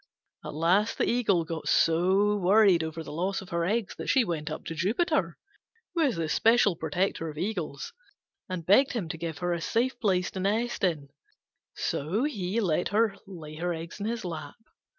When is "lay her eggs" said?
13.27-13.99